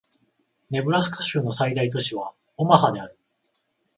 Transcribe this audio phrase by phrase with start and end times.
[0.71, 3.15] ネブラスカ州の最大都市はオマハである